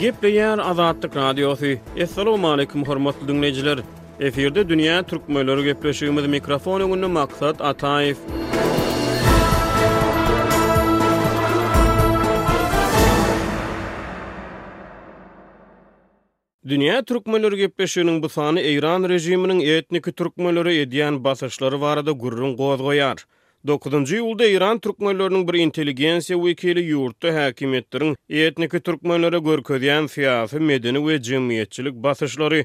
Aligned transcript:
Gepleyer 0.00 0.58
Azadlyk 0.58 1.16
Radiosu. 1.16 1.66
Assalamu 2.02 2.48
alaykum 2.50 2.84
hormatly 2.84 3.28
dinleyijiler. 3.28 3.78
Eferde 4.20 4.62
dünýä 4.68 4.98
türkmenleri 5.10 5.60
gepleşýärmi 5.68 6.26
mikrofon 6.34 6.80
öňünde 6.86 7.06
maksat 7.16 7.60
Ataev. 7.60 8.16
Dünya 16.72 16.98
türkmenleri 17.10 17.56
gepleşýäniň 17.64 18.20
bu 18.22 18.28
sany 18.36 18.60
Eýran 18.72 19.08
rejiminiň 19.14 19.60
etniki 19.78 20.12
türkmenleri 20.12 20.72
edýän 20.84 21.22
basyşlary 21.28 21.80
barada 21.86 22.10
gurrun 22.24 22.56
gozgoýar. 22.56 23.24
9-njy 23.66 24.20
ýylda 24.22 24.46
Iran 24.54 24.78
türkmenläriniň 24.78 25.42
bir 25.48 25.56
intelligensiýa 25.58 26.36
wekili 26.38 26.82
ýurtda 26.92 27.32
häkimetleriň 27.36 28.12
etniki 28.44 28.78
türkmenlere 28.86 29.40
görkezýän 29.48 30.06
fiýasy 30.12 30.60
medeni 30.62 31.00
we 31.06 31.14
jemgyýetçilik 31.28 31.94
basyşlary 32.04 32.60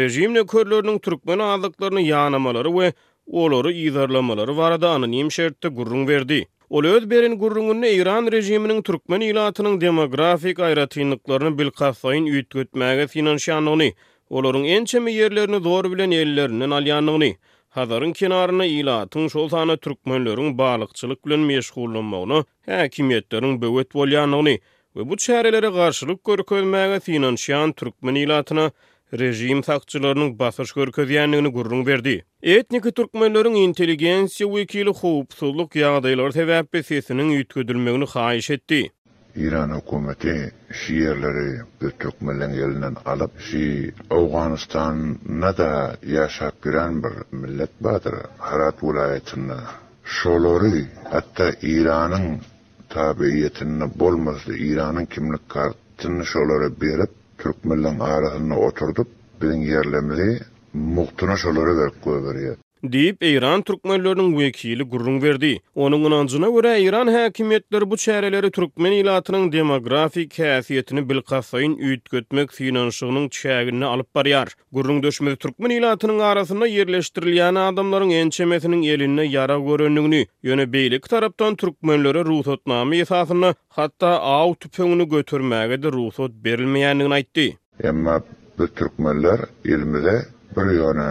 rejimle 0.00 0.44
körlörünün 0.46 0.98
türkmen 0.98 1.38
azlıklarını 1.38 2.00
yanamaları 2.00 2.74
ve 2.78 2.92
oları 3.26 3.72
izarlamaları 3.72 4.56
varada 4.56 4.90
anonim 4.90 5.30
şertte 5.32 5.68
gurrun 5.68 6.08
verdi. 6.08 6.46
Ol 6.70 6.84
öz 6.84 7.10
berin 7.10 7.38
gurrununu 7.38 7.86
İran 7.86 8.28
rejiminin 8.32 8.82
türkmen 8.82 9.20
ilatının 9.20 9.80
demografik 9.80 10.58
aýratynlyklaryny 10.58 11.58
bilkassayın 11.58 12.26
ütkütmege 12.26 13.06
finansiyanlığını, 13.06 13.90
oların 14.30 14.64
en 14.64 14.82
ýerlerini 14.84 15.10
yerlerini 15.10 15.60
zor 15.62 15.84
bilen 15.84 16.10
yerlerinden 16.10 16.70
alyanlığını, 16.70 17.32
Hazarın 17.74 18.12
kenarına 18.12 18.64
ilatın 18.64 19.28
şoltana 19.28 19.76
türkmenlörün 19.76 20.58
bağlıkçılık 20.58 21.26
bilen 21.26 21.40
meşgullanmağını, 21.50 22.44
häkimiýetleriň 22.68 23.60
böwet 23.62 23.90
bolýanlygyny 23.94 24.58
we 24.92 25.08
bu 25.10 25.14
çärelere 25.16 25.70
garşylyk 25.78 26.20
görkezmäge 26.30 26.98
finansiýan 27.06 27.72
türkmen 27.74 28.14
ilatyna 28.14 28.70
rejim 29.18 29.64
sakçylarının 29.64 30.38
basış 30.38 30.70
görkezýänligini 30.70 31.48
gurrun 31.52 31.86
berdi. 31.86 32.24
Etnik 32.42 32.96
türkmenlörün 32.96 33.54
inteligensiýa 33.66 34.50
we 34.56 34.66
kili 34.66 34.90
howpsuzlyk 35.02 35.70
ýagdaýlary 35.84 36.32
sebäpli 36.40 36.78
sesiniň 36.90 37.28
ýitgidilmegini 37.38 38.06
haýyş 38.18 38.50
etdi. 38.54 38.90
İran 39.36 39.74
hükümeti 39.78 40.52
şi 40.72 40.94
yerleri 40.94 41.60
bir 41.82 41.90
Türkmenlerin 41.90 42.52
yerinden 42.52 42.96
alıp 43.04 43.40
şi 43.40 43.94
Afganistan'a 44.10 45.56
da 45.58 45.96
yaşak 46.06 46.62
giren 46.62 47.02
bir 47.02 47.36
millet 47.36 47.70
vardır. 47.80 48.14
Harat 48.38 48.82
vilayetinde 48.82 49.54
şolori 50.04 50.84
hatta 51.10 51.50
İran'ın 51.62 52.40
tabiiyetinde 52.88 53.84
bolmazdı. 53.98 54.56
İran'ın 54.56 55.04
kimlik 55.04 55.48
kartını 55.48 56.26
şolori 56.26 56.80
berip 56.80 57.10
Türkmenlerin 57.38 58.00
arasında 58.00 58.54
oturdup 58.54 59.08
bizim 59.42 59.62
yerlerimizi 59.62 60.40
muhtuna 60.74 61.36
şolori 61.36 61.78
verip 61.78 62.02
koyveriyor. 62.04 62.56
Deyip 62.82 63.22
Eyran 63.22 63.62
türkmenläriniň 63.62 64.30
wekili 64.38 64.82
gurrun 64.82 65.22
verdi. 65.22 65.58
Onun 65.74 66.04
anancına 66.12 66.48
görä 66.50 66.74
Eyran 66.76 67.06
hakimiyetleri 67.06 67.90
bu 67.90 67.94
çäreleri 67.94 68.50
Türkmen 68.50 68.92
ilatının 68.92 69.52
demografi 69.52 70.26
häsiýetini 70.28 71.08
bilkafayin 71.08 71.78
üyit 71.78 72.10
götmek 72.10 72.50
finansiyonun 72.50 73.30
alyp 73.44 73.84
alıp 73.86 74.14
bariyar. 74.14 74.48
Gurrun 74.72 75.02
döşmeti 75.02 75.36
Türkmen 75.36 75.70
ilatının 75.70 76.18
arasında 76.18 76.66
yerleştirilyan 76.66 77.54
adamların 77.54 78.10
ençemetinin 78.10 78.82
elinine 78.82 79.24
yara 79.24 79.58
görönlününü 79.58 80.24
yöne 80.42 80.72
beylik 80.72 81.08
taraptan 81.08 81.56
Türkmenlörü 81.56 82.24
ruhutnami 82.24 82.96
esasını 82.98 83.54
hatta 83.68 84.20
aw 84.22 84.54
tüpününü 84.54 85.08
götürmeni 85.08 85.68
götürmeni 85.68 86.10
götürmeni 86.10 86.42
berilmeýändigini 86.44 87.14
aýtdy. 87.20 87.46
Emma 87.88 88.22
götürmeni 88.58 89.22
götürmeni 89.22 90.22
bir 90.56 90.70
yöne 90.74 91.10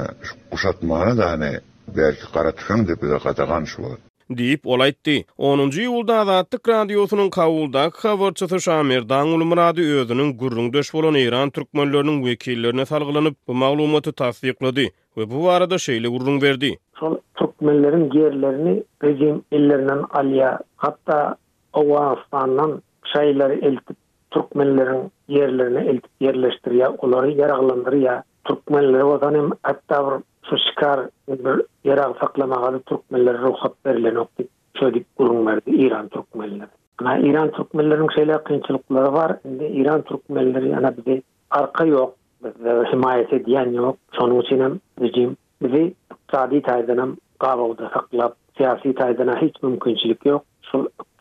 kuşatmağına 0.52 1.18
da 1.18 1.30
hani 1.32 1.52
belki 1.98 2.32
karatıkan 2.34 2.88
de 2.88 3.02
bize 3.02 3.18
katakan 3.20 3.64
şu 3.64 3.82
var. 3.82 3.98
Deyip 4.30 4.68
olaytti. 4.68 5.26
10-cu 5.40 5.82
yulda 5.82 6.18
azadlık 6.20 6.70
radyosunun 6.70 7.30
kavulda 7.30 7.90
kavarçısı 7.90 8.62
Şamir 8.62 9.10
Dangul 9.10 9.58
özünün 10.02 10.38
gurrun 10.38 10.74
döş 10.74 10.94
bolan 10.94 11.16
Iran 11.16 11.50
Türkmenlörünün 11.50 12.26
vekillerine 12.26 12.86
salgılanıp 12.86 13.36
bu 13.48 13.54
maglumatı 13.54 14.14
tasdikladı. 14.14 14.82
Ve 15.18 15.32
bu 15.32 15.50
arada 15.50 15.78
şeyli 15.78 16.08
gurrun 16.08 16.42
verdi. 16.42 16.78
Son 17.00 17.20
Türkmenlerin 17.36 18.12
yerlerini 18.14 18.84
rejim 19.04 19.42
illerinden 19.52 20.04
alya 20.10 20.60
hatta 20.78 21.36
Oğuzistan'dan 21.74 22.82
şeyleri 23.14 23.66
eltip 23.66 23.98
Türkmenlerin 24.32 25.12
yerlerini 25.28 25.90
eltip 25.90 26.12
yerleştir 26.22 26.72
ya 26.72 26.90
onları 26.94 27.32
türkmenler 28.46 29.02
wagany 29.02 29.50
hatda 29.64 30.22
bir 30.52 30.58
şikar 30.58 31.00
bir 31.30 31.62
yerag 31.84 32.18
saklamaga 32.20 32.80
türkmenler 32.80 33.38
ruhat 33.42 33.74
berilen 33.86 34.16
okdy. 34.16 34.44
Şöyle 34.80 35.04
İran 35.66 36.08
Türkmenleri. 36.08 36.68
Ana 37.02 37.18
İran 37.18 37.52
türkmenlerin 37.52 38.08
şeýle 38.08 38.48
kynçylyklary 38.48 39.14
bar. 39.14 39.38
Indi 39.46 39.64
İran 39.66 40.02
türkmenleri 40.02 40.78
ana 40.78 40.94
bir 40.98 41.22
arka 41.52 41.86
ýok. 41.86 42.10
Bizde 42.44 42.74
himayet 42.92 43.30
edýän 43.34 43.70
ýok. 43.78 43.96
Şonuň 44.16 44.40
üçin 44.44 44.82
bizim 45.02 45.36
bizi 45.62 45.94
iqtisadi 46.12 46.58
taýdanam 46.62 47.12
gawagda 47.40 47.92
saklap, 47.94 48.34
siyasi 48.58 48.90
taýdana 49.00 49.42
hiç 49.42 49.64
mümkinçilik 49.64 50.26
ýok. 50.26 50.42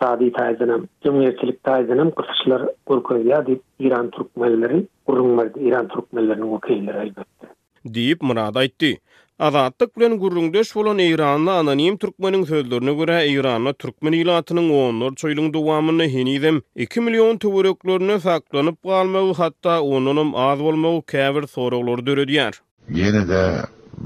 iqtisadi 0.00 0.26
taýdanam, 0.40 0.84
jemgyýetçilik 1.04 1.58
taýdanam 1.68 2.10
gysyşlar 2.16 2.60
görkezýä 2.88 3.38
diýip 3.46 3.60
Iran 3.78 4.08
türkmenleri 4.10 4.78
gurulmaly, 5.06 5.50
Iran 5.68 5.86
türkmenleriniň 5.88 6.52
okeýleri 6.58 6.98
elbetde. 7.04 7.48
Diýip 7.84 8.22
Murad 8.22 8.54
aýtdy. 8.56 8.94
Azadlyk 9.38 9.96
bilen 9.96 10.18
gurrundeş 10.20 10.74
bolan 10.76 10.98
Iranly 10.98 11.50
anonim 11.50 11.96
türkmeniň 11.96 12.44
sözlerine 12.46 12.94
görä 12.94 13.18
Iranly 13.32 13.72
türkmen 13.78 14.16
ýylatynyň 14.20 14.68
onlar 14.78 15.14
çoýlyň 15.20 15.52
dowamyny 15.54 16.08
henizem 16.16 16.60
2 16.74 17.00
million 17.00 17.36
töwereklerini 17.38 18.20
saklanyp 18.20 18.82
galmagy 18.82 19.34
hatda 19.42 19.82
onunym 19.82 20.34
az 20.36 20.60
bolmagy 20.60 21.02
käbir 21.12 21.46
soraglary 21.46 22.02
döredýär. 22.10 22.52
Ýene-de 22.90 23.42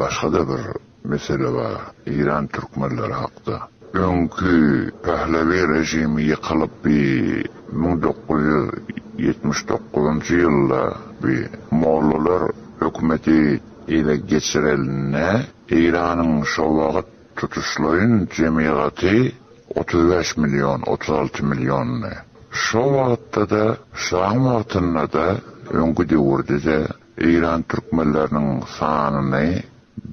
başga 0.01 0.33
da 0.33 0.41
bir 0.51 0.61
mesele 1.11 1.51
bar 1.55 1.73
Iran 2.07 2.47
türkmenleri 2.47 3.13
hakda. 3.13 3.74
öňkü 3.99 4.55
pahlavi 5.07 5.61
rejimi 5.75 6.21
ýykylyp 6.27 6.73
bi 6.85 6.95
1979-njy 7.83 10.37
ýylda 10.47 10.81
bi 11.23 11.37
mollalar 11.83 12.43
hökümeti 12.81 13.37
ýa-da 13.97 14.15
geçirilne 14.33 15.29
Iranyň 15.81 16.33
şol 16.55 16.75
wagt 16.81 17.09
35 19.79 20.31
milyon, 20.45 20.81
36 20.87 21.45
milyon. 21.45 22.05
Şol 22.51 22.89
wagtda 23.01 23.51
da 23.51 23.77
şam 23.95 24.37
wagtynda 24.51 25.05
da 25.13 25.27
öňkü 25.81 26.03
döwürde 26.11 26.59
de 26.65 26.79
Iran 27.19 27.63
türkmenläriniň 27.63 28.53
sanyny 28.79 29.51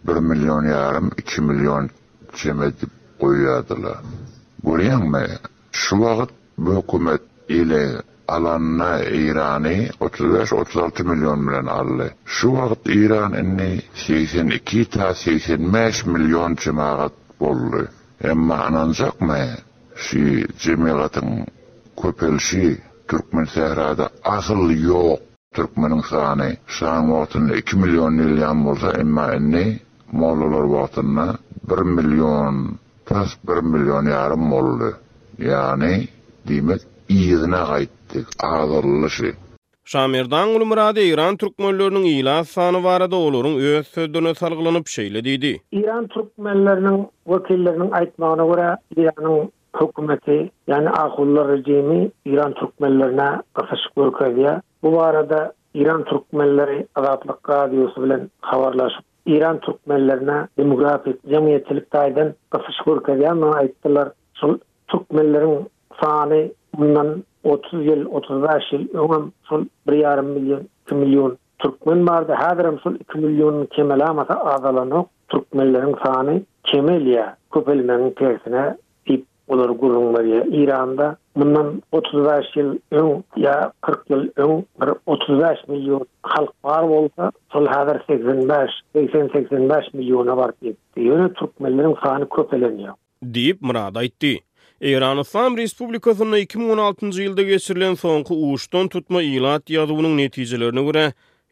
1 0.08 0.16
milyon 0.32 0.64
ýarym, 0.66 1.12
2 1.18 1.42
milyon 1.42 1.90
jemedip 2.36 2.90
koyuyadılar. 3.22 3.98
Gureyan 4.68 5.06
mı? 5.14 5.24
Şu 5.80 5.96
vaqt 6.04 6.30
bu 6.64 6.72
hükümet 6.80 7.22
ile 7.50 7.84
alanına 8.28 9.04
İran'ı 9.04 9.74
35-36 10.02 11.04
milyon 11.12 11.40
milyon 11.46 11.66
aldı. 11.78 12.06
Şu 12.36 12.50
vaqt 12.58 12.80
İran 12.86 13.34
inni 13.34 13.82
82 13.94 14.88
85 15.16 16.06
milyon 16.06 16.56
cemaat 16.56 17.12
bollu. 17.40 17.84
Emma 18.24 18.56
anancak 18.56 19.22
mı? 19.22 19.38
Şi 19.96 20.46
cemaatın 20.60 21.30
köpelşi 22.02 22.78
Türkmen 23.08 23.46
Sehra'da 23.46 24.10
asıl 24.24 24.70
yok. 24.70 25.20
Türkmenin 25.56 26.02
sani 26.10 26.58
şan 26.68 27.12
vaqtın 27.14 27.50
2 27.50 27.78
milyon 27.78 28.18
nilyan 28.18 28.66
bolsa 28.66 28.92
emma 28.92 29.34
inni 29.34 29.80
Moğlular 30.12 30.66
vaqtına 30.76 31.36
1 31.70 31.78
milyon 31.98 32.56
tas 33.14 33.32
1 33.48 33.62
milyon 33.64 34.06
yarım 34.06 34.54
oldu. 34.54 34.94
Yani 35.40 36.06
demek 36.48 36.82
iyidine 37.10 37.60
gaittik. 37.72 38.28
Ağdırlışı. 38.44 39.34
Şamirdan 39.86 40.54
Gulum 40.54 40.72
İran 40.98 41.38
Türkmenlörünün 41.38 42.04
ilas 42.04 42.50
sanı 42.50 42.84
varada 42.84 43.16
olurun 43.16 43.56
öz 43.60 43.88
sözdüne 43.88 44.34
salgılanıp 44.36 44.88
şeyle 44.88 45.24
dedi. 45.26 45.60
İran 45.72 46.08
Türkmenlörünün 46.08 47.08
vakillerinin 47.28 47.92
aitmağına 47.92 48.46
göre 48.56 48.76
İran'ın 48.98 49.52
hükümeti 49.82 50.52
yani 50.68 50.90
Ahullar 50.90 51.48
rejimi 51.48 52.12
İran 52.26 52.54
Türkmenlörüne 52.54 53.42
kafaşık 53.54 53.96
görkaydı 53.98 54.62
Bu 54.84 54.94
varada 54.98 55.54
İran 55.74 56.04
Türkmenleri 56.04 56.88
azatlıkka 56.96 57.72
diyosu 57.72 58.04
bilen 58.04 58.30
havarlaşıp 58.42 59.06
İran 59.26 59.60
Türkmenlerine 59.60 60.48
demografik 60.58 61.30
cemiyetçilik 61.30 61.88
taýdan 61.92 62.34
kısış 62.50 62.78
kurkaya 62.86 63.36
mı 63.36 63.52
aittiler? 63.56 64.08
Sol 64.34 64.58
Türkmenlerin 64.88 65.68
sani 66.04 66.52
bundan 66.78 67.24
30 67.44 67.86
ýyl, 67.86 68.06
35 68.08 68.64
yıl 68.72 68.80
öngem 68.98 69.32
sol 69.44 69.66
1,5 69.88 70.22
milyon, 70.22 70.64
2 70.86 70.96
milyon 70.96 71.38
Türkmen 71.60 72.08
vardı. 72.08 72.32
Hadirem 72.38 72.80
sol 72.80 72.94
2 72.96 73.18
milyon 73.18 73.66
kemelamata 73.66 74.36
azalanok 74.44 75.08
türkmenleriň 75.30 75.96
sani 76.04 76.44
kemeliye 76.64 77.26
köpelmenin 77.54 78.12
kersine 78.12 78.78
olar 79.52 79.70
gurunlar 79.70 80.24
ya 80.24 80.44
İran'da 80.52 81.18
bundan 81.36 81.84
35 81.92 82.46
yıl 82.56 82.78
ön 82.92 83.24
ya 83.38 83.72
40 83.82 84.10
yıl 84.10 84.28
ön 84.36 84.66
35 85.06 85.68
milyon 85.68 86.06
halk 86.24 86.52
var 86.64 86.84
olsa 86.84 87.32
sol 87.54 87.66
hazır 87.66 87.98
85 88.08 88.72
80 88.94 89.28
85 89.34 89.94
milyona 89.94 90.38
var 90.38 90.52
diye 90.62 90.74
diyor 90.96 91.34
Türkmenlerin 91.34 91.96
sayı 92.04 92.26
köpeleniyor 92.30 92.94
deyip 93.24 93.62
Murad 93.62 93.96
aytti. 93.96 94.40
Eýran 94.90 95.22
Islam 95.22 95.54
Respublikasynyň 95.58 96.36
2016-njy 96.50 97.22
ýylda 97.26 97.42
geçirilen 97.46 97.94
soňky 98.00 98.34
uşdan 98.54 98.88
tutma 98.90 99.22
ýylat 99.22 99.70
ýazywynyň 99.70 100.16
netijelerine 100.22 100.82
görä 100.88 101.04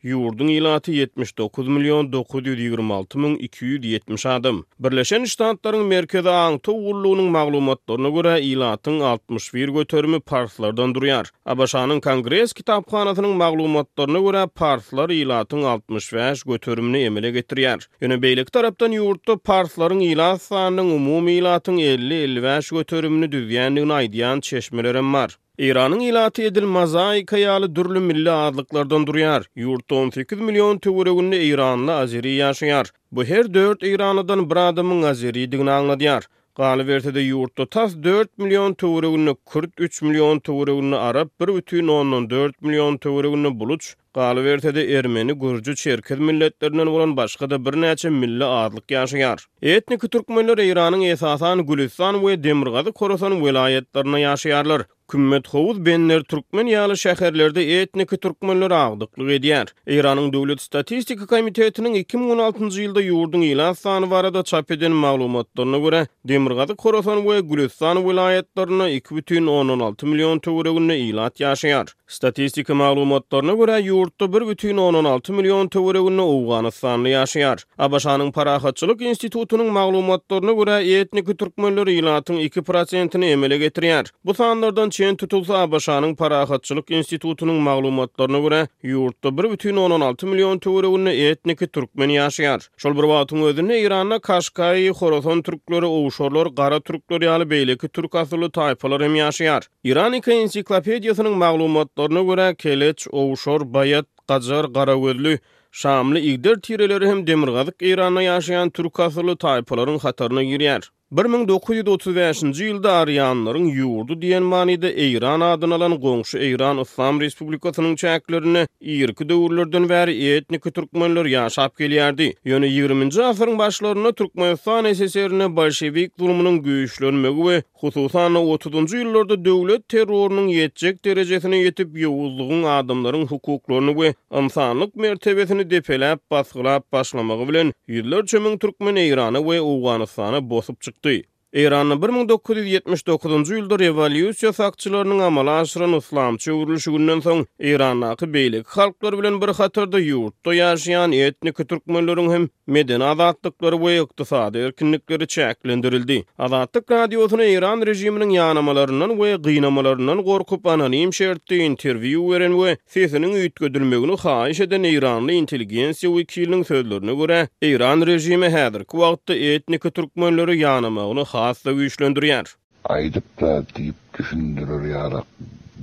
Yurdun 0.04 0.48
ilati 0.48 0.92
79 0.92 1.68
milyon 1.68 2.12
926.270 2.12 4.30
adım. 4.30 4.66
Birleşen 4.80 5.24
iştahatların 5.24 5.86
merkezi 5.86 6.30
anta 6.30 6.72
uğurluğunun 6.72 7.24
mağlumatlarına 7.26 8.10
göre 8.10 8.42
ilatın 8.42 9.00
61 9.00 9.70
götörümü 9.70 10.20
parslardan 10.20 10.96
duruyar. 10.96 11.32
Abaşanın 11.46 12.00
kongres 12.02 12.54
kitapkanatının 12.54 13.30
mağlumatlarına 13.30 14.20
göre 14.20 14.48
parslar 14.56 15.10
ilatın 15.10 15.64
65 15.64 16.44
götörümünü 16.44 16.98
emele 17.00 17.32
getiriyar. 17.32 17.88
Yönü 18.02 18.22
beylik 18.22 18.52
taraftan 18.52 18.92
yurtta 18.92 19.38
parsların 19.38 20.00
ilat 20.00 20.42
sahanının 20.42 20.92
umum 20.92 21.28
ilatın 21.28 21.78
50-55 21.78 22.76
götörümünü 22.76 23.32
düzgenliğine 23.32 23.94
aydiyan 23.94 24.40
çeşmelerin 24.40 25.14
var. 25.14 25.38
İranın 25.60 26.00
ilaty 26.08 26.48
edil 26.48 26.64
mozaika 26.76 27.36
ýaly 27.40 27.68
dürlü 27.78 28.00
milli 28.00 28.32
adlyklardan 28.32 29.04
durýar. 29.10 29.44
Ýurt 29.64 29.92
18 29.96 30.40
million 30.50 30.78
töweregini 30.78 31.36
Iranly 31.48 31.92
Azeri 31.92 32.28
ýaşaýar. 32.36 32.88
Bu 33.12 33.24
her 33.28 33.54
4 33.54 33.84
Iranydan 33.84 34.46
bir 34.50 34.56
adamyň 34.62 35.04
Azeri 35.10 35.44
diňini 35.52 35.74
aňladýar. 35.78 36.24
Galy 36.56 36.84
ýurtda 36.84 37.68
tas 37.70 37.96
4 38.04 38.32
million 38.38 38.74
töweregini 38.74 39.18
milyon 39.18 39.36
3 39.78 40.02
million 40.02 40.40
töweregini 40.40 40.96
arap 40.96 41.28
1.4 41.42 42.52
million 42.62 42.98
töweregini 42.98 43.60
buluç, 43.60 43.96
Galy 44.14 44.40
wertede 44.40 44.88
ermeni, 44.94 45.34
gurju, 45.34 45.76
çerkez 45.76 46.20
milletlerinden 46.20 46.88
bolan 46.88 47.18
başga 47.18 47.50
da 47.50 47.66
bir 47.66 47.72
näçe 47.84 48.10
milli 48.10 48.46
adlyk 48.46 48.84
ýaşaýar. 48.90 49.40
Etnik 49.62 50.12
türkmenler 50.12 50.58
İranın 50.58 51.02
esasan 51.02 51.66
Gulistan 51.66 52.14
we 52.20 52.44
Demirgazy 52.44 52.90
Khorasan 52.96 53.34
welaýetlerinde 53.44 54.20
ýaşaýarlar. 54.28 54.86
Kümmet 55.12 55.48
Hovuz 55.54 55.80
benler 55.86 56.22
Türkmen 56.24 56.68
yağlı 56.70 56.94
şəhərlerde 57.02 57.64
etnik 57.80 58.12
Türkmenler 58.22 58.72
ağdıklı 58.72 59.28
gediyar. 59.30 59.68
İranın 59.88 60.34
Dövlet 60.34 60.62
Statistika 60.62 61.26
Komitetinin 61.26 61.96
2016-cı 62.04 62.82
yılda 62.82 63.02
yurdun 63.02 63.42
ilan 63.42 63.74
sani 63.74 64.12
varada 64.12 64.44
çap 64.44 64.72
edin 64.72 64.92
malumatlarına 64.92 65.78
göre 65.78 66.08
Demirgazı 66.26 66.76
Korosan 66.76 67.30
ve 67.30 67.40
Gülistan 67.40 68.10
vilayetlerine 68.10 68.84
2,16 68.84 70.06
milyon 70.06 70.40
tövrü 70.40 70.72
günü 70.72 70.96
ilat 70.96 71.40
yaşayar. 71.40 71.88
Statistika 72.08 72.76
malumatlarına 72.76 73.54
göre 73.54 73.82
yurtta 73.82 74.26
1,16 74.26 75.32
milyon 75.32 75.68
tövrü 75.68 76.00
günü 76.02 76.46
sanlı 76.48 76.72
sani 76.72 77.10
yaşayar. 77.10 77.64
Abaşanın 77.78 78.32
Parahatçılık 78.32 79.02
İnstitutunun 79.02 79.66
malumatlarına 79.68 80.52
göre 80.54 80.94
etnik 81.00 81.40
Türkmenler 81.40 81.88
ilatın 81.88 82.38
2% 82.38 83.20
ni 83.20 83.26
emele 83.26 83.58
getiriyar. 83.58 84.06
Bu 84.26 84.34
sani 84.34 84.60
geçen 85.00 85.16
tutulsa 85.18 85.58
Abaşanın 85.58 86.16
Parahatçılık 86.16 86.92
İnstitutunun 86.92 87.56
maglumatlarına 87.56 88.38
görə 88.38 88.68
yurtta 88.84 89.30
1,16 89.30 90.26
milyon 90.32 90.60
töwereginde 90.66 91.14
etniki 91.30 91.68
türkmen 91.76 92.10
ýaşaýar. 92.16 92.66
Şol 92.84 92.98
bir 92.98 93.08
wagtyň 93.12 93.44
özünde 93.50 93.78
Iranda 93.82 94.18
Kaşgary, 94.20 94.90
Khorasan 95.00 95.42
türkleri, 95.42 95.86
Owşorlar, 95.86 96.48
Gara 96.48 96.80
türkleri 96.80 97.26
ýaly 97.30 97.48
beýleki 97.54 97.88
türk 97.90 98.16
asly 98.16 98.52
taýpalar 98.60 99.04
hem 99.06 99.16
ýaşaýar. 99.16 99.70
Iranika 99.84 100.32
ensiklopediýasynyň 100.34 101.34
maglumatlaryna 101.46 102.22
görä 102.30 102.50
Keleç, 102.56 103.08
Owşor, 103.12 103.74
Bayat, 103.74 104.06
qajar, 104.28 104.66
Garawerli, 104.66 105.40
Şamlı 105.72 106.20
İgder 106.20 106.60
tireleri 106.62 107.08
hem 107.08 107.28
Demirgazık 107.28 107.76
İran'a 107.82 108.22
yaşayan 108.22 108.70
Türk 108.70 109.00
asırlı 109.00 109.38
tayfaların 109.38 109.98
hatarına 109.98 110.44
giriyer. 110.44 110.92
1935-nji 111.10 112.68
ýylda 112.68 112.90
Aryanlaryň 113.02 113.64
ýurdu 113.74 114.14
diýen 114.22 114.44
manyda 114.46 114.92
Eýran 114.94 115.42
adyny 115.42 115.74
alan 115.74 115.96
Gonşu 116.04 116.38
Eýran 116.38 116.82
Islam 116.84 117.18
Respublikasynyň 117.24 117.96
çäklerini 117.98 118.62
ýerki 118.82 119.26
döwürlerden 119.32 119.88
bäri 119.90 120.14
etnik 120.36 120.68
türkmenler 120.76 121.26
ýaşap 121.32 121.74
gelýärdi. 121.82 122.28
Ýöne 122.46 122.70
20-nji 122.76 123.24
asyryň 123.26 123.58
başlaryna 123.58 124.12
Türkmenistan 124.12 124.86
SSR-ine 124.94 125.48
Bolshevik 125.58 126.20
durumynyň 126.20 126.60
güýçlenmegi 126.68 127.42
we 127.48 127.58
hususan 127.82 128.38
30-njy 128.38 129.02
ýyllarda 129.02 129.40
döwlet 129.46 129.88
terroriniň 129.90 130.54
ýetjek 130.60 131.02
derejesine 131.06 131.64
ýetip 131.66 131.90
ýowuzlugyň 132.06 132.70
adamlaryň 132.76 133.26
hukuklaryny 133.34 133.98
we 134.02 134.14
insanlyk 134.44 134.94
mertebesini 134.96 135.66
depelap, 135.74 136.22
basgylap 136.32 136.86
başlamagy 136.92 137.50
bilen 137.50 137.74
ýyllar 137.90 138.30
çömüň 138.30 138.62
türkmen 138.62 138.96
Eýrany 139.08 139.42
we 139.50 139.58
Awganystany 139.58 140.46
bosup 140.50 140.78
cuarto 141.02 141.28
Eýranyň 141.50 141.92
1979-njy 142.02 143.56
ýylda 143.58 143.78
revolýusiýa 143.82 144.52
sakçylarynyň 144.54 145.22
amala 145.32 145.54
aşyrylan 145.64 145.96
islamçy 145.98 146.52
guruluşy 146.54 146.92
günden 146.94 147.24
soň 147.26 147.40
Eýrandaky 147.58 148.28
beýlik 148.36 148.68
halklar 148.76 149.16
bilen 149.18 149.40
bir 149.42 149.50
hatarda 149.58 149.98
ýurtda 149.98 150.54
ýaşaýan 150.54 151.16
etnik 151.18 151.62
türkmenleriň 151.72 152.30
hem 152.36 152.46
medeni 152.70 153.04
azatlyklary 153.08 153.78
we 153.82 153.94
ykdysady 154.04 154.62
erkinlikleri 154.68 155.26
çäklendirildi. 155.28 156.20
Adatlyk 156.38 156.92
radiosyna 156.92 157.48
Eýran 157.50 157.82
rejiminiň 157.90 158.36
ýanamalarynyň 158.38 159.16
we 159.24 159.32
gynamalarynyň 159.50 160.22
gorkup 160.30 160.68
ananym 160.76 161.14
şertde 161.14 161.58
interwiu 161.66 162.30
beren 162.30 162.60
we 162.62 162.78
sesiniň 162.98 163.34
ýitgödülmegini 163.42 164.20
haýyş 164.28 164.62
eden 164.68 164.86
Eýranly 164.94 165.42
inteligensiýa 165.42 166.14
wekiliniň 166.20 166.64
sözlerine 166.72 167.18
görä 167.24 167.42
Eýran 167.72 168.06
rejimi 168.14 168.54
häzirki 168.54 169.02
wagtda 169.02 169.34
etnik 169.52 169.90
türkmenleri 169.96 170.62
ýanamagyny 170.62 171.39
hasla 171.40 171.72
güýçlendirýär. 171.76 172.46
Aýdypda 172.94 173.50
diýip 173.76 174.00
düşündirer 174.18 174.84
ýarak. 174.92 175.28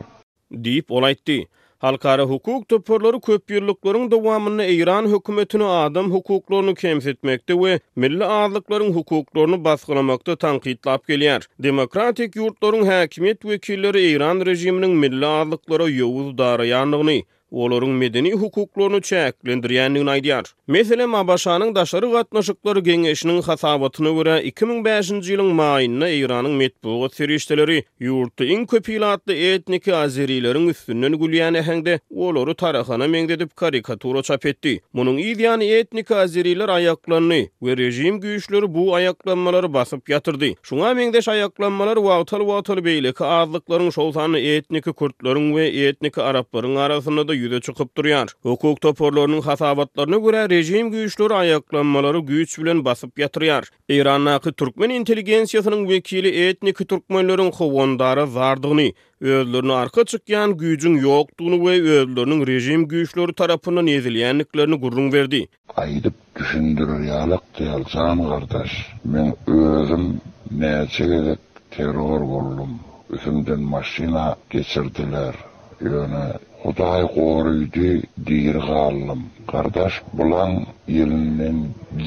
Diýip 0.51 0.91
olaýtdy. 0.91 1.39
Halkara 1.79 2.23
hukuk 2.23 2.67
toporları 2.69 3.21
köp 3.21 3.51
yıllıkların 3.51 4.11
devamını 4.11 4.65
İran 4.65 5.05
hükümetini 5.07 5.63
adam 5.63 6.11
hukuklarını 6.11 6.75
kemsetmekte 6.75 7.59
ve 7.59 7.79
milli 7.95 8.25
ağızlıkların 8.25 8.93
hukuklarını 8.93 9.63
baskılamakta 9.63 10.35
tankitlap 10.35 11.07
geliyar. 11.07 11.47
Demokratik 11.59 12.35
yurtların 12.35 12.85
hakimiyet 12.85 13.45
vekilleri 13.45 14.01
İran 14.09 14.45
rejiminin 14.45 14.91
milli 14.95 15.25
ağızlıklara 15.25 15.87
yovuz 15.89 16.37
darayanlığını, 16.37 17.21
olaryň 17.59 17.93
medeni 18.01 18.31
hukuklaryny 18.41 19.01
çäklendirýändigini 19.01 20.09
aýdýar. 20.15 20.45
Meselem 20.75 21.15
Abaşanyň 21.15 21.75
daşary 21.75 22.07
gatnaşyklary 22.11 22.81
geňeşiniň 22.89 23.37
hasabatyna 23.49 24.09
görä 24.17 24.35
2005-nji 24.49 25.31
ýylyň 25.35 25.49
maýynyna 25.59 26.07
Eýranyň 26.17 26.53
metbuga 26.61 27.09
serişdeleri 27.17 27.77
ýurtda 28.07 28.47
iň 28.55 28.65
köp 28.71 28.89
ýylatly 28.95 29.35
etniki 29.55 29.93
azeriläriň 30.03 30.67
üstünden 30.73 31.15
gülýän 31.21 31.55
ähengde 31.61 31.99
olary 32.25 32.55
tarahana 32.63 33.07
meňdedip 33.07 33.55
karikatura 33.55 34.21
çap 34.29 34.45
etdi. 34.45 34.73
Munyň 34.93 35.21
ýa-ni 35.39 35.69
etniki 35.79 36.15
azeriler 36.15 36.69
ayaklanny 36.69 37.41
we 37.59 37.77
rejim 37.77 38.19
güýçleri 38.19 38.67
bu 38.73 38.89
ayaklanmalary 38.95 39.71
basyp 39.73 40.09
ýatyrdy. 40.11 40.51
Şuňa 40.63 40.91
meňdeş 40.99 41.27
ayaklanmalar 41.31 41.95
wagtal 41.97 42.43
wagtal 42.49 42.79
beýleki 42.89 43.23
azlyklaryň 43.25 43.91
şolsany 43.91 44.39
etniki 44.57 44.89
kurtlaryň 44.89 45.47
we 45.55 45.71
etniki 45.87 46.21
araplaryň 46.21 46.75
arasynda 46.77 47.23
ýüze 47.45 47.59
çykyp 47.65 47.89
durýar. 47.99 48.27
Hukuk 48.47 48.79
toporlarynyň 48.83 49.41
hasabatlaryna 49.47 50.17
görä 50.25 50.41
rejim 50.51 50.87
güýçleri 50.93 51.33
aýaklanmalary 51.41 52.19
güýç 52.29 52.55
bilen 52.61 52.79
basyp 52.87 53.19
ýatyrýar. 53.23 53.63
Iranaky 53.97 54.51
türkmen 54.61 54.93
inteligensiýasynyň 54.99 55.81
wekili 55.91 56.29
etnik 56.47 56.77
türkmenleriň 56.93 57.51
howandary 57.61 58.25
zardygyny 58.37 58.89
Özlerini 59.21 59.73
arka 59.73 60.03
çıkayan 60.05 60.57
gücün 60.57 60.95
yoktuğunu 60.97 61.57
ve 61.65 61.73
özlerinin 61.81 62.47
rejim 62.47 62.87
güçleri 62.87 63.33
tarafından 63.33 63.87
ezilyenliklerini 63.87 64.75
gurrun 64.79 65.11
verdi. 65.13 65.47
Ayrıp 65.75 66.13
düşündürür 66.39 67.03
yalak 67.03 67.41
diyal 67.57 67.83
can 67.93 68.29
kardeş. 68.29 68.71
Ben 69.05 69.35
özüm 69.47 70.21
neyse 70.51 71.37
terör 71.71 72.19
kurulum. 72.19 72.79
Üzümden 73.09 73.59
maşina 73.59 74.35
geçirdiler. 74.49 75.35
Yöne 75.81 76.25
Hudaý 76.65 77.05
gorýdy 77.13 78.01
diýer 78.25 78.57
galym. 78.57 79.19
Gardaş 79.51 80.01
bulan 80.17 80.65
ýelinden 80.89 81.57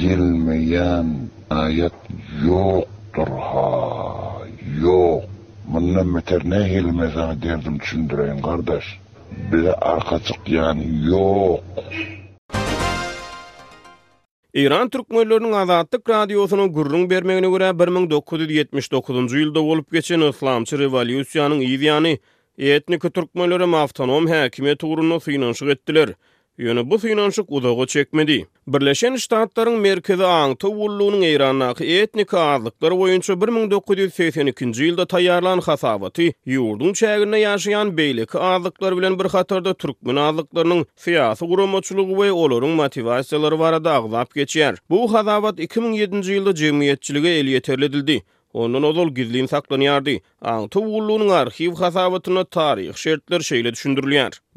gelmeýän 0.03 1.31
aýat 1.47 1.95
ýokdur 2.43 3.31
ha. 3.39 3.71
Ýok. 4.83 5.29
Munda 5.71 6.03
meter 6.03 6.43
ne 6.45 6.59
hilmeza 6.71 7.27
derdim 7.43 7.79
çündüreyin 7.79 8.43
gardaş. 8.43 8.85
Bile 9.53 9.73
arka 9.75 10.19
çık 10.23 10.49
yani 10.49 10.87
yok. 11.11 11.61
İran 14.55 14.89
Türkmenlörünün 14.89 15.53
azadlık 15.53 16.05
gurrun 16.75 17.11
bermegine 17.11 17.51
göre 17.51 17.69
1979-cu 17.71 19.37
ýylda 19.43 19.61
bolup 19.69 19.93
geçen 19.93 20.21
Islamçy 20.21 20.77
revolýusiýanyň 20.77 21.61
ýyzyany 21.71 22.19
etniki 22.67 23.11
türkmenlere 23.11 23.65
maftanom 23.65 24.27
hakime 24.27 24.73
ugrunda 24.83 25.21
synanşyk 25.21 25.69
etdiler. 25.69 26.09
Ýöne 26.65 26.91
bu 26.91 26.99
synanşyk 26.99 27.45
uzagy 27.49 27.85
çekmedi. 27.87 28.47
Birleşen 28.67 29.13
Ştatlaryň 29.15 29.77
merkezi 29.81 30.23
Aňtı 30.27 30.67
Ullunyň 30.69 31.23
Eýranaky 31.31 31.85
etnik 32.03 32.35
aýdyklary 32.35 32.95
boýunça 33.01 33.33
1982-nji 33.45 34.81
ýylda 34.89 35.07
taýýarlanan 35.13 35.63
hasabaty 35.63 36.27
ýurdun 36.57 36.99
çägine 36.99 37.39
ýaşaýan 37.45 37.95
beýlik 37.99 38.35
aýdyklary 38.35 38.97
bilen 38.99 39.19
bir 39.21 39.29
hatarda 39.37 39.75
türkmen 39.75 40.17
aýdyklarynyň 40.19 40.83
fiýasy 41.05 41.47
guramaçylygy 41.53 42.11
we 42.23 42.33
olaryň 42.33 42.75
motivasiýalary 42.83 43.59
barada 43.59 43.95
agzap 44.01 44.35
geçýär. 44.37 44.77
Bu 44.91 45.05
hasabat 45.15 45.61
2007-nji 45.61 46.41
ýylda 46.41 46.57
jemgyýetçiligi 46.61 47.29
el 47.29 48.27
Onun 48.53 48.83
ozol 48.89 49.11
gizliin 49.15 49.47
thakloni 49.47 49.89
ardi, 49.91 50.21
an 50.43 50.69
tu 50.75 50.81
ullunin 50.99 51.31
arxiv 51.41 51.75
khathavatna 51.83 52.45
tarikh 52.59 52.97
shertler 53.03 53.41
sheilad 53.49 53.77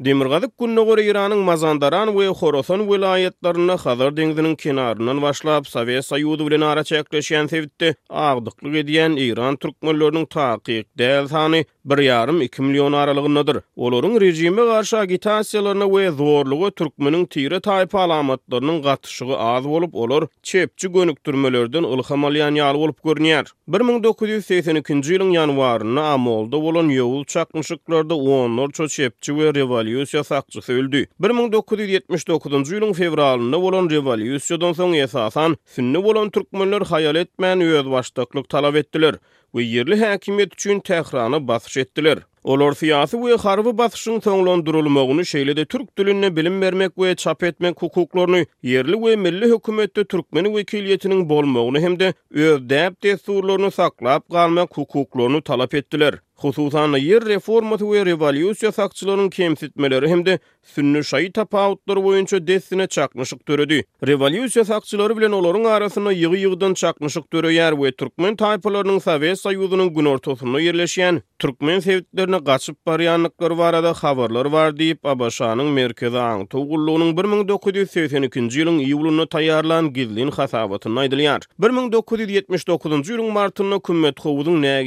Demirgazyk 0.04 0.50
günnä 0.58 0.82
görä 0.84 1.00
Iranyň 1.02 1.42
Mazandaran 1.46 2.08
we 2.14 2.26
Khorasan 2.38 2.82
vilayetlerini 2.90 3.76
Hazar 3.84 4.10
deňziniň 4.16 4.56
kenarynyň 4.58 5.18
başlap 5.22 5.66
Sowet 5.70 6.02
Soýuzy 6.08 6.46
bilen 6.46 6.60
ara 6.60 6.80
çäkleşýän 6.82 7.48
sebitde 7.48 7.94
agdyklyk 8.10 8.74
edýän 8.82 9.14
Iran 9.22 9.56
türkmenläriniň 9.56 10.26
taýyk 10.26 10.86
däl 10.98 11.28
sany 11.30 11.62
1,5-2 11.88 12.62
million 12.66 12.92
aralygynadyr. 12.92 13.60
Olaryň 13.76 14.18
rejimi 14.20 14.64
garşy 14.72 14.96
agitasiýalaryna 14.96 15.86
we 15.94 16.10
zorlugy 16.18 16.68
türkmeniň 16.80 17.22
tiýre 17.32 17.60
taýpa 17.62 18.02
alamatlarynyň 18.08 18.82
gatnaşygy 18.88 19.34
az 19.38 19.64
bolup, 19.64 19.94
olar 19.94 20.24
çepçi 20.42 20.88
gönükdirmelerden 20.92 21.82
ulham 21.82 22.22
alýan 22.26 22.58
ýaly 22.60 22.78
bolup 22.82 22.98
görnýär. 23.06 23.44
1982-nji 23.70 25.14
ýylyň 25.14 25.30
ýanwarynda 25.38 26.02
Amolda 26.16 26.58
bolan 26.62 26.88
ýol 26.90 27.22
çakmyşyklarda 27.26 28.14
10 28.14 28.56
nur 28.56 28.70
çepçi 28.72 29.30
we 29.36 29.50
revolýa 29.54 29.91
revolýusiýa 29.92 30.24
sakçysy 30.24 30.72
öldü. 30.72 31.00
1979-njy 31.22 32.78
ýylyň 32.80 32.94
fevralynda 32.98 33.58
bolan 33.62 33.88
revolýusiýadan 33.92 34.74
soň 34.78 34.96
esasan 35.04 35.56
sünni 35.74 36.02
bolan 36.04 36.30
türkmenler 36.30 36.84
haýal 36.92 37.16
etmän 37.20 37.60
öz 37.62 37.86
başdaklyk 37.90 38.48
talap 38.48 38.74
etdiler 38.76 39.18
we 39.52 39.62
yerli 39.62 39.98
häkimet 40.00 40.54
üçin 40.54 40.80
tährany 40.80 41.48
basyş 41.48 41.76
etdiler. 41.76 42.18
Olor 42.44 42.72
siyasi 42.74 43.16
we 43.16 43.36
harby 43.36 43.72
basyşyň 43.78 44.20
soňlandyrylmagyny 44.24 45.24
şeýlede 45.32 45.64
türk 45.66 45.98
dilini 45.98 46.36
bilim 46.36 46.60
bermek 46.62 46.92
we 46.94 47.14
çap 47.16 47.42
etmek 47.42 47.82
hukuklaryny 47.82 48.44
yerli 48.62 48.96
we 48.96 49.16
milli 49.16 49.50
hökümetde 49.52 50.04
türkmeni 50.04 50.48
wekiliýetiniň 50.48 51.28
bolmagyny 51.28 51.80
hemde 51.84 52.14
öz 52.30 52.60
de 52.70 52.90
desturlaryny 53.02 53.70
saklap 53.70 54.22
galmak 54.30 54.76
hukuklaryny 54.76 55.40
talap 55.40 55.74
etdiler. 55.74 56.14
Kutuutanlı 56.42 56.98
yer 56.98 57.24
reformatı 57.24 57.92
ve 57.92 58.06
revalyusya 58.06 58.72
sakçılarının 58.72 59.30
kemsitmeleri 59.30 60.08
hem 60.08 60.26
de 60.26 60.38
sünnü 60.62 61.04
şayi 61.04 61.32
tapahutları 61.32 62.04
boyunca 62.04 62.46
dessine 62.46 62.86
çakmışık 62.86 63.46
törüdü. 63.46 63.82
Revalyusya 64.06 64.64
sakçıları 64.64 65.16
bilen 65.18 65.32
oların 65.32 65.64
arasını 65.64 66.12
yığı 66.12 66.36
yığıdan 66.36 66.74
çakmışık 66.74 67.30
törü 67.30 67.52
yer 67.52 67.82
ve 67.82 67.92
Türkmen 67.92 68.36
taypalarının 68.36 68.98
savet 68.98 69.40
sayyuzunun 69.40 69.94
gün 69.94 70.04
ortasını 70.04 70.60
yerleşiyen, 70.60 71.22
Türkmen 71.38 71.80
sevdiklerine 71.80 72.44
kaçıp 72.44 72.86
bariyanlıkları 72.86 73.58
var 73.58 73.74
adı 73.74 73.86
havarlar 73.88 74.46
var 74.46 74.76
deyip 74.78 75.06
Abaşa'nın 75.06 75.66
merkezi 75.66 76.18
Antogulluğunun 76.18 77.16
1982. 77.16 78.38
yılın 78.58 78.78
iyiyyulunu 78.78 79.26
tayarlan 79.26 79.92
gizliyin 79.92 80.30
hasabatın 80.30 80.96
aydiliyar. 80.96 81.40
1979. 81.58 83.08
yy 83.08 83.14
yy 83.14 83.24
yy 84.64 84.86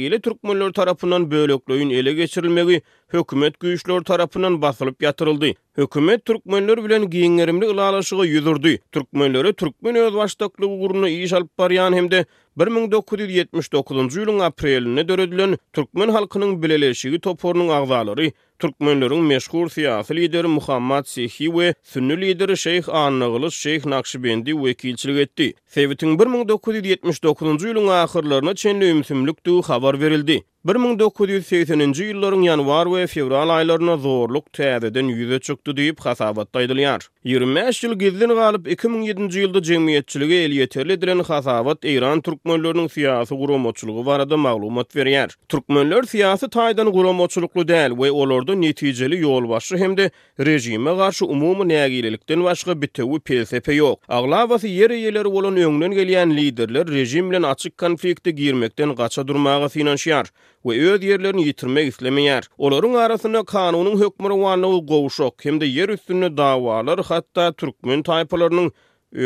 yy 0.54 1.36
yy 1.36 1.40
yy 1.40 1.45
döwlekliğin 1.48 1.90
ele 1.90 2.12
geçirilmegi 2.12 2.80
hökümet 3.08 3.54
güýçleri 3.54 4.04
tarapynyň 4.04 4.62
basylyp 4.62 5.02
ýatyryldy. 5.02 5.54
Hökümet 5.76 6.24
türkmenler 6.24 6.84
bilen 6.84 7.04
giňerimli 7.10 7.66
ylalaşygy 7.70 8.22
ýüzürdi. 8.38 8.78
Türkmenleri 8.92 9.52
türkmen 9.52 9.94
özbaşdaklygy 9.96 10.76
gurunu 10.80 11.08
iýiş 11.08 11.34
alyp 11.36 11.50
barýan 11.58 11.94
hemde 11.94 12.26
1979-njy 12.58 14.24
ýylyň 14.24 14.42
aprelinde 14.44 15.04
döredilen 15.08 15.56
türkmen 15.72 16.08
halkynyň 16.08 16.62
bileleşigi 16.62 17.18
toparynyň 17.20 17.70
agzalary 17.80 18.30
türkmenleriň 18.58 19.20
meşhur 19.28 19.68
siýasi 19.68 20.16
lideri 20.16 20.46
Muhammad 20.48 21.04
Sehi 21.06 21.48
ve 21.58 21.74
sünni 21.82 22.16
lideri 22.20 22.52
Şeýh 22.64 22.90
Annagulyş 22.92 23.66
Şeýh 23.66 23.90
Nakşibendi 23.90 24.50
wekilçilik 24.50 25.18
etdi. 25.26 25.52
Sewitin 25.66 26.18
1979-njy 26.18 27.66
ýylyň 27.72 27.90
ahyrlaryna 27.92 28.54
çenli 28.54 28.88
ümitsizlikdi 28.90 29.60
habar 29.70 30.00
berildi. 30.00 30.42
1980-nji 30.66 32.06
ýyllaryň 32.10 32.40
ýanwar 32.48 32.88
we 32.90 33.02
fevral 33.06 33.52
aýlaryna 33.56 33.94
zorluk 34.02 34.46
täzeden 34.56 35.12
ýüze 35.12 35.36
çykdy 35.46 35.74
diýip 35.78 36.00
hasabatda 36.02 36.58
aýdylýar. 36.58 37.04
25 37.22 37.82
ýyl 37.84 37.92
gizlin 38.00 38.32
galyp 38.34 38.66
2007-nji 38.74 39.44
ýylda 39.44 39.62
jemgyýetçiligi 39.68 40.40
el 40.44 40.56
ýeterli 40.56 40.96
dilen 41.02 41.22
hasabat 41.28 41.86
Iran 41.86 42.22
türkmenläriniň 42.26 42.88
siýasy 42.96 43.38
guramçylygy 43.38 44.02
barada 44.08 44.36
maglumat 44.36 44.90
berýär. 44.94 45.36
Türkmenler 45.48 46.02
siýasy 46.10 46.50
taýdan 46.56 46.90
guramçylykly 46.96 47.62
däl 47.70 47.94
we 48.02 48.10
olardy 48.10 48.58
netijeli 48.66 49.20
ýol 49.22 49.46
başy 49.52 49.78
hemde 49.78 50.10
rejime 50.40 50.96
garşy 50.98 51.30
umumy 51.30 51.68
nägilelikden 51.70 52.42
başga 52.48 52.74
bitewi 52.82 53.20
pelsepe 53.20 53.78
ýok. 53.78 54.02
Aglawasy 54.18 54.66
ýer 54.74 54.98
ýerleri 54.98 55.30
bolan 55.36 55.62
öňden 55.62 55.94
gelýän 55.94 56.34
liderler 56.34 56.90
rejim 56.90 57.30
bilen 57.30 57.46
açyk 57.54 57.78
konflikte 57.78 58.30
girmekden 58.34 58.98
gaça 58.98 59.22
durmagy 59.28 59.68
finansiýar. 59.70 60.26
we 60.66 60.74
öz 60.92 61.02
yerlerini 61.06 61.42
ýitirmek 61.48 61.90
islemeýär. 61.92 62.46
Olaryň 62.66 62.96
arasynda 63.04 63.42
kanunyň 63.46 64.00
hökmüri 64.00 64.36
wanlygy 64.40 64.80
gowşok, 64.90 65.44
hemde 65.46 65.66
ýer 65.68 65.76
yer 65.86 65.92
üstünde 65.94 66.30
dawalar, 66.40 67.02
hatda 67.10 67.44
türkmen 67.52 68.02
taýpalarynyň 68.08 68.72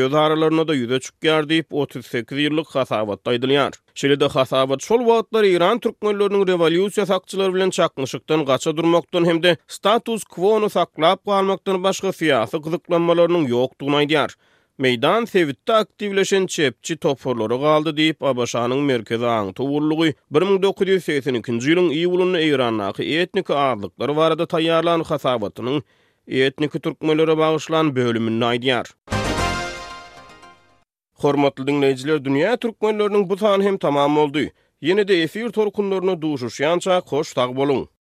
öz 0.02 0.14
aralaryna 0.24 0.66
da 0.68 0.76
ýüze 0.80 0.98
çykýar 1.06 1.48
diýip 1.52 1.72
38 1.84 2.42
ýyllyk 2.44 2.74
hasabat 2.76 3.22
aýdylýar. 3.32 3.72
Şeýle-de 4.02 4.28
hasabat 4.36 4.84
şol 4.88 5.06
wagtlar 5.08 5.48
Iran 5.52 5.80
türkmenläriniň 5.86 6.44
rewolýusiýa 6.52 7.08
sakçylary 7.14 7.54
bilen 7.56 7.72
çakmyşykdan 7.78 8.44
gaça 8.52 8.76
durmakdan 8.76 9.30
hem-de 9.32 9.56
status 9.80 10.28
quo-nu 10.36 10.68
saklap 10.76 11.24
galmakdan 11.34 11.80
başga 11.88 12.12
siýasy 12.20 12.60
gyzyklanmalarynyň 12.68 13.48
ýokdugyny 13.54 14.02
aýdýar. 14.04 14.36
meydan 14.80 15.24
sevitte 15.24 15.72
aktivleşen 15.72 16.46
çepçi 16.46 16.96
toporları 16.96 17.56
galdı 17.60 17.96
deyip 17.96 18.22
Abaşanın 18.22 18.78
merkezi 18.88 19.26
an 19.38 19.52
tuvurluğu 19.58 20.06
1982-nji 20.32 21.70
ýylyň 21.70 21.88
iýulyny 22.00 22.38
Eýrannaky 22.46 23.04
etnik 23.22 23.46
aýdlyklar 23.50 24.14
barada 24.16 24.46
taýýarlanan 24.54 25.04
hasabatynyň 25.10 25.82
etniki 26.46 26.80
türkmenlere 26.80 27.36
bagyşlan 27.38 27.96
bölümini 27.96 28.44
aýdýar. 28.50 28.86
Hormatly 31.12 31.66
dinleyijiler, 31.66 32.16
dünýä 32.28 32.54
türkmenläriniň 32.64 33.28
bu 33.30 33.36
sany 33.36 33.64
hem 33.64 33.78
tamam 33.78 34.16
boldy. 34.16 34.46
Ýene-de 34.82 35.22
efir 35.22 35.50
torkunlaryna 35.52 36.16
duşuşýança 36.22 37.02
hoş 37.14 37.34
tag 37.34 37.99